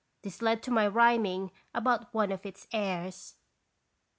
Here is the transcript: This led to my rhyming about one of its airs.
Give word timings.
This 0.23 0.41
led 0.41 0.63
to 0.63 0.71
my 0.71 0.87
rhyming 0.87 1.51
about 1.75 2.11
one 2.11 2.31
of 2.31 2.43
its 2.43 2.67
airs. 2.73 3.35